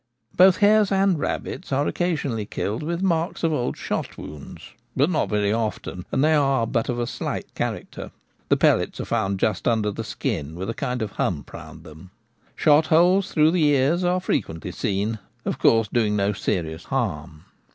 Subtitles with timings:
[0.35, 5.29] Both hares and rabbits are occasionally killed with marks of old shot wounds, but not
[5.29, 8.09] very often, and they are but of a slight character—
[8.49, 12.09] the pellets are found just under the skin, with a kind of lump round them.
[12.55, 17.45] Shot holes through the ears are frequently seen, of course doing no serious harm.